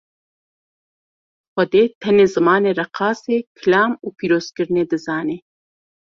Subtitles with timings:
[1.53, 5.37] Xwedê tenê zimanê reqasê, kilam û pîrozkirinê dizane.